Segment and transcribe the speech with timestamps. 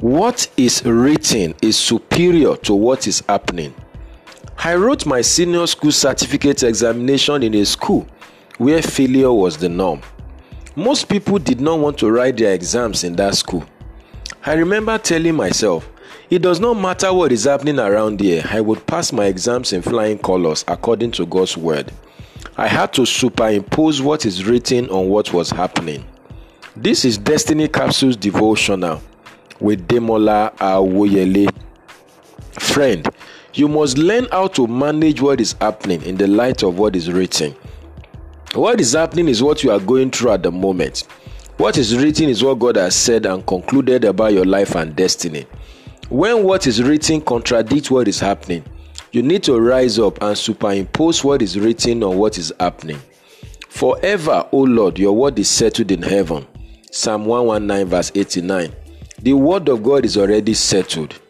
[0.00, 3.74] What is written is superior to what is happening.
[4.56, 8.06] I wrote my senior school certificate examination in a school
[8.56, 10.00] where failure was the norm.
[10.74, 13.62] Most people did not want to write their exams in that school.
[14.46, 15.86] I remember telling myself,
[16.30, 19.82] it does not matter what is happening around here, I would pass my exams in
[19.82, 21.92] flying colors according to God's word.
[22.56, 26.06] I had to superimpose what is written on what was happening.
[26.74, 29.02] This is Destiny Capsules Devotional
[29.60, 31.52] with Demola Awoyele.
[32.58, 33.08] Friend,
[33.54, 37.10] you must learn how to manage what is happening in the light of what is
[37.10, 37.54] written.
[38.54, 41.04] What is happening is what you are going through at the moment.
[41.56, 45.46] What is written is what God has said and concluded about your life and destiny.
[46.08, 48.64] When what is written contradicts what is happening,
[49.12, 53.00] you need to rise up and superimpose what is written on what is happening.
[53.68, 56.46] Forever, O Lord, your word is settled in heaven.
[56.90, 58.72] Psalm 119, verse 89.
[59.22, 61.20] The word of God is already settled.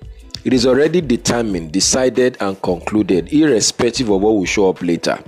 [0.45, 5.19] It is already determined, decided, and concluded, irrespective of what will show up later.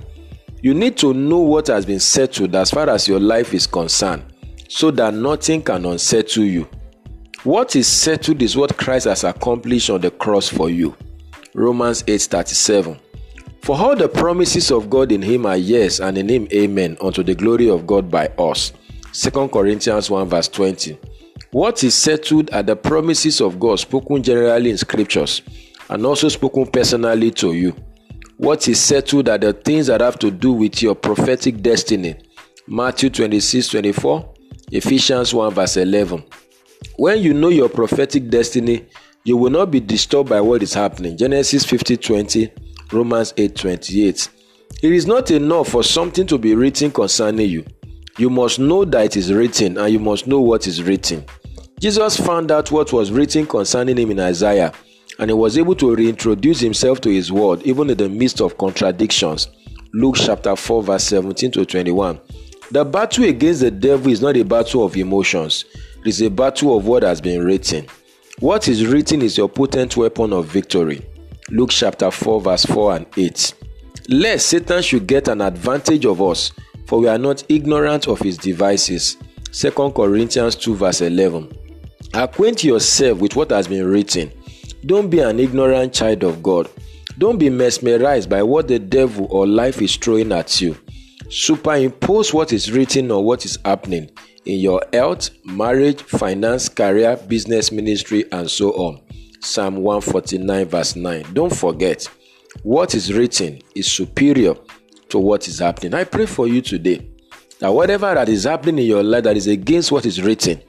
[0.61, 4.23] You need to know what has been settled as far as your life is concerned,
[4.69, 6.67] so that nothing can unsettle you.
[7.43, 10.95] What is settled is what Christ has accomplished on the cross for you.
[11.53, 12.97] Romans 8:37.
[13.61, 17.23] For all the promises of God in him are yes, and in him amen, unto
[17.23, 18.71] the glory of God by us.
[19.11, 20.97] 2 Corinthians 1 verse 20.
[21.53, 25.43] What is settled are the promises of God spoken generally in scriptures
[25.87, 27.75] and also spoken personally to you.
[28.37, 32.15] What is settled are the things that have to do with your prophetic destiny.
[32.67, 34.33] Matthew 26 24,
[34.71, 36.23] Ephesians 1 verse 11.
[36.97, 38.87] When you know your prophetic destiny,
[39.23, 41.15] you will not be disturbed by what is happening.
[41.15, 42.51] Genesis 50 20,
[42.91, 44.29] Romans 8 28.
[44.81, 47.63] It is not enough for something to be written concerning you.
[48.17, 51.23] You must know that it is written and you must know what is written.
[51.83, 54.71] Jesus found out what was written concerning him in Isaiah,
[55.19, 58.57] and he was able to reintroduce himself to his word even in the midst of
[58.57, 59.49] contradictions.
[59.91, 62.21] Luke chapter 4, verse 17 to 21.
[62.71, 65.65] The battle against the devil is not a battle of emotions,
[66.05, 67.85] it is a battle of what has been written.
[68.39, 71.05] What is written is your potent weapon of victory.
[71.49, 73.53] Luke chapter 4, verse 4 and 8.
[74.07, 76.53] Lest Satan should get an advantage of us,
[76.87, 79.17] for we are not ignorant of his devices.
[79.51, 81.59] 2 Corinthians 2, verse 11.
[82.15, 84.31] Acquaint yourself with what has been written.
[84.85, 86.69] Don't be an ignorant child of God.
[87.17, 90.77] Don't be mesmerized by what the devil or life is throwing at you.
[91.29, 94.11] Superimpose what is written on what is happening
[94.45, 99.01] in your health, marriage, finance, career, business, ministry, and so on.
[99.39, 101.33] Psalm 149, verse 9.
[101.33, 102.07] Don't forget,
[102.61, 104.53] what is written is superior
[105.09, 105.95] to what is happening.
[105.95, 107.09] I pray for you today
[107.59, 110.61] that whatever that is happening in your life that is against what is written,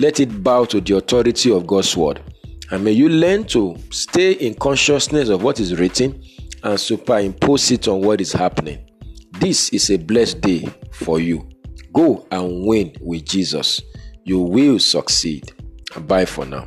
[0.00, 2.22] let it bow to the authority of God's word.
[2.70, 6.24] And may you learn to stay in consciousness of what is written
[6.62, 8.88] and superimpose it on what is happening.
[9.32, 11.46] This is a blessed day for you.
[11.92, 13.82] Go and win with Jesus.
[14.24, 15.52] You will succeed.
[16.06, 16.66] Bye for now.